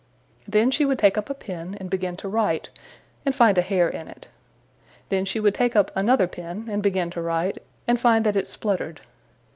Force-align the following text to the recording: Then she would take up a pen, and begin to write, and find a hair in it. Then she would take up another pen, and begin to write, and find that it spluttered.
Then 0.47 0.71
she 0.71 0.83
would 0.83 0.97
take 0.97 1.15
up 1.15 1.29
a 1.29 1.35
pen, 1.35 1.77
and 1.79 1.87
begin 1.87 2.17
to 2.17 2.27
write, 2.27 2.69
and 3.23 3.35
find 3.35 3.55
a 3.55 3.61
hair 3.61 3.87
in 3.87 4.07
it. 4.07 4.25
Then 5.09 5.25
she 5.25 5.39
would 5.39 5.53
take 5.53 5.75
up 5.75 5.91
another 5.95 6.25
pen, 6.25 6.67
and 6.71 6.81
begin 6.81 7.11
to 7.11 7.21
write, 7.21 7.61
and 7.87 7.99
find 7.99 8.25
that 8.25 8.35
it 8.35 8.47
spluttered. 8.47 9.01